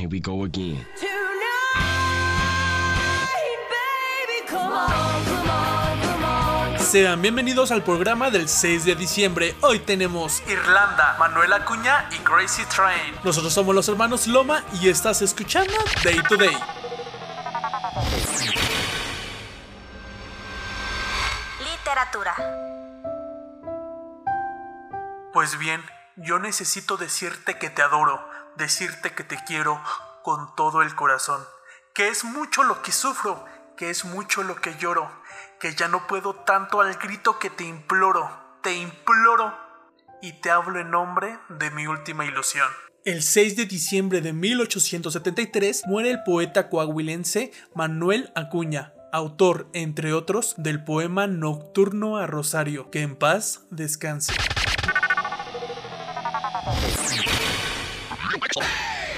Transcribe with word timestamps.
Here 0.00 0.08
we 0.08 0.18
go 0.18 0.44
again. 0.44 0.86
Sean 6.90 7.20
bienvenidos 7.20 7.70
al 7.70 7.84
programa 7.84 8.30
del 8.30 8.48
6 8.48 8.86
de 8.86 8.94
diciembre. 8.94 9.54
Hoy 9.60 9.80
tenemos 9.80 10.42
Irlanda, 10.48 11.16
Manuel 11.18 11.52
Acuña 11.52 12.08
y 12.12 12.16
Crazy 12.20 12.64
Train. 12.74 13.14
Nosotros 13.22 13.52
somos 13.52 13.74
los 13.74 13.90
hermanos 13.90 14.26
Loma 14.26 14.64
y 14.80 14.88
estás 14.88 15.20
escuchando 15.20 15.74
Day 16.02 16.18
to 16.30 16.38
Day. 16.38 16.56
Literatura. 21.58 22.34
Pues 25.34 25.58
bien, 25.58 25.84
yo 26.16 26.38
necesito 26.38 26.96
decirte 26.96 27.58
que 27.58 27.68
te 27.68 27.82
adoro, 27.82 28.29
decirte 28.56 29.14
que 29.14 29.24
te 29.24 29.42
quiero 29.46 29.82
con 30.22 30.54
todo 30.54 30.82
el 30.82 30.94
corazón, 30.94 31.42
que 31.94 32.08
es 32.08 32.24
mucho 32.24 32.62
lo 32.62 32.82
que 32.82 32.92
sufro, 32.92 33.44
que 33.76 33.90
es 33.90 34.04
mucho 34.04 34.42
lo 34.42 34.56
que 34.56 34.76
lloro, 34.76 35.10
que 35.58 35.74
ya 35.74 35.88
no 35.88 36.06
puedo 36.06 36.34
tanto 36.34 36.80
al 36.80 36.94
grito 36.94 37.38
que 37.38 37.50
te 37.50 37.64
imploro, 37.64 38.30
te 38.62 38.74
imploro, 38.74 39.54
y 40.22 40.32
te 40.34 40.50
hablo 40.50 40.80
en 40.80 40.90
nombre 40.90 41.38
de 41.48 41.70
mi 41.70 41.86
última 41.86 42.24
ilusión. 42.24 42.68
El 43.04 43.22
6 43.22 43.56
de 43.56 43.64
diciembre 43.64 44.20
de 44.20 44.32
1873 44.32 45.84
muere 45.86 46.10
el 46.10 46.22
poeta 46.22 46.68
coahuilense 46.68 47.52
Manuel 47.74 48.30
Acuña, 48.34 48.92
autor, 49.12 49.68
entre 49.72 50.12
otros, 50.12 50.54
del 50.58 50.84
poema 50.84 51.26
Nocturno 51.26 52.18
a 52.18 52.26
Rosario, 52.26 52.90
que 52.90 53.00
en 53.00 53.16
paz 53.16 53.62
descanse. 53.70 54.34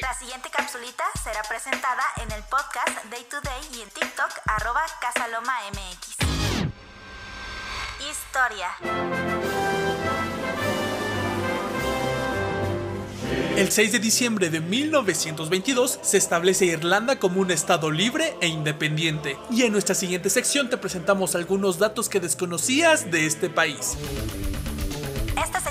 La 0.00 0.14
siguiente 0.14 0.50
capsulita 0.50 1.04
será 1.22 1.42
presentada 1.42 2.02
en 2.16 2.30
el 2.32 2.42
podcast 2.44 3.04
Day 3.10 3.24
to 3.30 3.40
Day 3.40 3.60
y 3.74 3.82
en 3.82 3.90
TikTok 3.90 4.30
arroba 4.46 4.82
casalomamx. 5.00 6.16
Historia. 8.10 8.68
El 13.56 13.72
6 13.72 13.92
de 13.92 13.98
diciembre 13.98 14.50
de 14.50 14.60
1922 14.60 15.98
se 16.02 16.18
establece 16.18 16.66
Irlanda 16.66 17.18
como 17.18 17.40
un 17.40 17.50
estado 17.50 17.90
libre 17.90 18.36
e 18.42 18.48
independiente. 18.48 19.38
Y 19.50 19.62
en 19.62 19.72
nuestra 19.72 19.94
siguiente 19.94 20.28
sección 20.28 20.68
te 20.68 20.76
presentamos 20.76 21.34
algunos 21.34 21.78
datos 21.78 22.10
que 22.10 22.20
desconocías 22.20 23.10
de 23.10 23.24
este 23.24 23.48
país. 23.48 23.96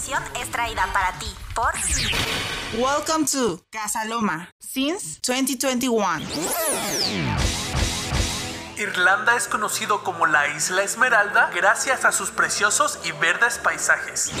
Sección 0.00 0.24
es 0.40 0.50
traída 0.50 0.86
para 0.94 1.12
ti 1.18 1.26
por 1.54 1.74
Welcome 2.72 3.26
to 3.26 3.60
Casa 3.70 4.06
Loma 4.06 4.48
since 4.58 5.20
2021. 5.20 6.20
Irlanda 8.78 9.36
es 9.36 9.46
conocido 9.46 10.02
como 10.02 10.24
la 10.24 10.48
Isla 10.56 10.84
Esmeralda 10.84 11.50
gracias 11.54 12.06
a 12.06 12.12
sus 12.12 12.30
preciosos 12.30 12.98
y 13.04 13.12
verdes 13.12 13.58
paisajes. 13.58 14.32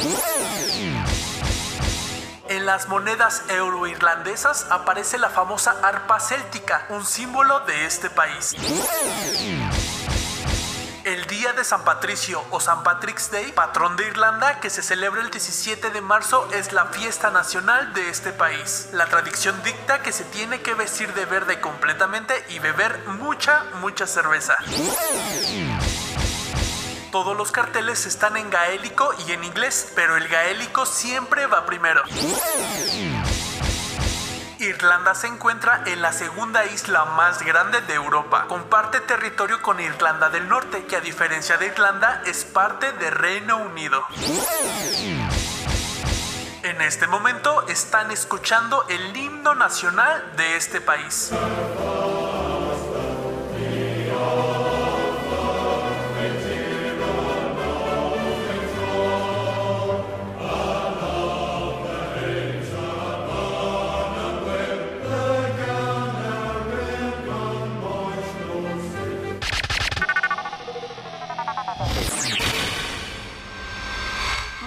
En 2.48 2.64
las 2.64 2.88
monedas 2.88 3.42
euro-irlandesas 3.50 4.66
aparece 4.70 5.18
la 5.18 5.28
famosa 5.28 5.76
arpa 5.82 6.20
céltica, 6.20 6.86
un 6.88 7.04
símbolo 7.04 7.60
de 7.60 7.84
este 7.84 8.08
país. 8.08 8.56
De 11.56 11.64
San 11.64 11.84
Patricio 11.84 12.44
o 12.50 12.60
San 12.60 12.84
Patrick's 12.84 13.30
Day, 13.30 13.50
patrón 13.52 13.96
de 13.96 14.06
Irlanda, 14.06 14.60
que 14.60 14.70
se 14.70 14.82
celebra 14.82 15.20
el 15.20 15.30
17 15.30 15.90
de 15.90 16.00
marzo, 16.00 16.48
es 16.52 16.72
la 16.72 16.86
fiesta 16.86 17.30
nacional 17.30 17.92
de 17.92 18.08
este 18.08 18.32
país. 18.32 18.88
La 18.92 19.06
tradición 19.06 19.60
dicta 19.64 20.00
que 20.00 20.12
se 20.12 20.24
tiene 20.24 20.62
que 20.62 20.74
vestir 20.74 21.12
de 21.12 21.24
verde 21.24 21.60
completamente 21.60 22.34
y 22.50 22.60
beber 22.60 23.00
mucha, 23.08 23.64
mucha 23.80 24.06
cerveza. 24.06 24.56
Todos 27.10 27.36
los 27.36 27.50
carteles 27.50 28.06
están 28.06 28.36
en 28.36 28.48
gaélico 28.48 29.12
y 29.26 29.32
en 29.32 29.42
inglés, 29.42 29.92
pero 29.96 30.16
el 30.16 30.28
gaélico 30.28 30.86
siempre 30.86 31.46
va 31.46 31.66
primero. 31.66 32.02
Irlanda 34.60 35.14
se 35.14 35.26
encuentra 35.26 35.82
en 35.86 36.02
la 36.02 36.12
segunda 36.12 36.66
isla 36.66 37.06
más 37.06 37.42
grande 37.42 37.80
de 37.80 37.94
Europa. 37.94 38.44
Comparte 38.46 39.00
territorio 39.00 39.62
con 39.62 39.80
Irlanda 39.80 40.28
del 40.28 40.48
Norte, 40.48 40.84
que 40.84 40.96
a 40.96 41.00
diferencia 41.00 41.56
de 41.56 41.66
Irlanda 41.66 42.22
es 42.26 42.44
parte 42.44 42.92
de 42.92 43.10
Reino 43.10 43.56
Unido. 43.56 44.04
En 46.62 46.82
este 46.82 47.06
momento 47.06 47.66
están 47.68 48.10
escuchando 48.10 48.84
el 48.88 49.16
himno 49.16 49.54
nacional 49.54 50.36
de 50.36 50.56
este 50.56 50.82
país. 50.82 51.30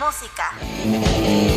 Música. 0.03 1.52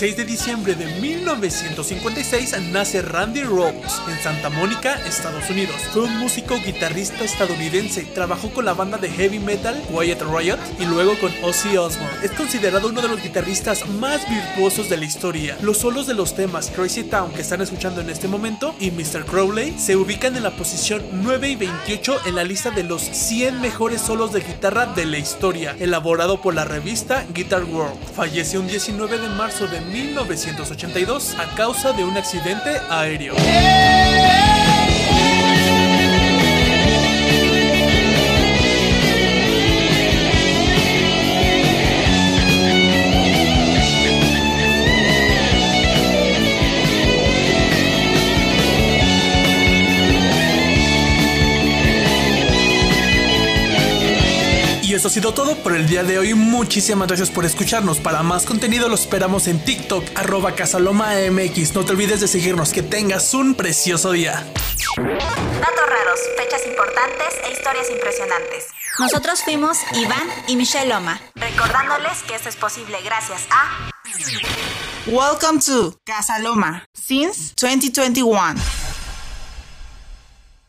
El 0.00 0.06
6 0.06 0.16
de 0.16 0.24
diciembre 0.24 0.74
de 0.74 0.86
1956 0.98 2.54
nace 2.72 3.02
Randy 3.02 3.42
Rhoads 3.42 4.00
en 4.08 4.18
Santa 4.22 4.48
Mónica, 4.48 4.94
Estados 5.06 5.50
Unidos. 5.50 5.76
Fue 5.92 6.04
un 6.04 6.16
músico 6.16 6.56
guitarrista 6.56 7.22
estadounidense. 7.22 8.04
Trabajó 8.04 8.48
con 8.50 8.64
la 8.64 8.72
banda 8.72 8.96
de 8.96 9.10
heavy 9.10 9.38
metal 9.38 9.78
Quiet 9.90 10.22
Riot 10.22 10.56
y 10.78 10.86
luego 10.86 11.18
con 11.18 11.30
Ozzy 11.42 11.76
Osbourne. 11.76 12.16
Es 12.22 12.30
considerado 12.30 12.88
uno 12.88 13.02
de 13.02 13.08
los 13.08 13.22
guitarristas 13.22 13.86
más 13.90 14.26
virtuosos 14.30 14.88
de 14.88 14.96
la 14.96 15.04
historia. 15.04 15.58
Los 15.60 15.76
solos 15.76 16.06
de 16.06 16.14
los 16.14 16.34
temas 16.34 16.70
Crazy 16.74 17.04
Town 17.04 17.30
que 17.32 17.42
están 17.42 17.60
escuchando 17.60 18.00
en 18.00 18.08
este 18.08 18.26
momento 18.26 18.74
y 18.80 18.92
Mr. 18.92 19.26
Crowley 19.26 19.78
se 19.78 19.96
ubican 19.96 20.34
en 20.34 20.44
la 20.44 20.56
posición 20.56 21.02
9 21.12 21.46
y 21.50 21.56
28 21.56 22.20
en 22.24 22.36
la 22.36 22.44
lista 22.44 22.70
de 22.70 22.84
los 22.84 23.02
100 23.02 23.60
mejores 23.60 24.00
solos 24.00 24.32
de 24.32 24.40
guitarra 24.40 24.86
de 24.86 25.04
la 25.04 25.18
historia, 25.18 25.76
elaborado 25.78 26.40
por 26.40 26.54
la 26.54 26.64
revista 26.64 27.26
Guitar 27.34 27.64
World. 27.64 28.00
Falleció 28.16 28.60
un 28.60 28.66
19 28.66 29.18
de 29.18 29.28
marzo 29.28 29.66
de 29.66 29.89
1982 29.90 31.34
a 31.38 31.54
causa 31.54 31.92
de 31.92 32.04
un 32.04 32.16
accidente 32.16 32.80
aéreo. 32.88 33.34
Eso 55.00 55.08
ha 55.08 55.12
sido 55.12 55.32
todo 55.32 55.56
por 55.62 55.74
el 55.74 55.86
día 55.86 56.02
de 56.02 56.18
hoy. 56.18 56.34
Muchísimas 56.34 57.08
gracias 57.08 57.30
por 57.30 57.46
escucharnos. 57.46 57.98
Para 58.00 58.22
más 58.22 58.44
contenido 58.44 58.86
los 58.86 59.00
esperamos 59.00 59.46
en 59.46 59.58
TikTok, 59.64 60.04
arroba 60.14 60.54
casalomamx. 60.54 61.74
No 61.74 61.86
te 61.86 61.92
olvides 61.92 62.20
de 62.20 62.28
seguirnos. 62.28 62.70
Que 62.70 62.82
tengas 62.82 63.32
un 63.32 63.54
precioso 63.54 64.12
día. 64.12 64.46
Datos 64.98 65.86
raros, 65.88 66.20
fechas 66.36 66.66
importantes 66.66 67.28
e 67.46 67.50
historias 67.50 67.90
impresionantes. 67.90 68.66
Nosotros 68.98 69.42
fuimos 69.42 69.78
Iván 69.94 70.28
y 70.48 70.56
Michelle 70.56 70.90
Loma. 70.90 71.18
Recordándoles 71.34 72.22
que 72.24 72.34
esto 72.34 72.50
es 72.50 72.56
posible 72.56 72.98
gracias 73.02 73.46
a 73.50 73.90
Welcome 75.06 75.60
to 75.60 75.96
Casa 76.04 76.38
Loma 76.40 76.84
since 76.92 77.54
2021. 77.56 78.79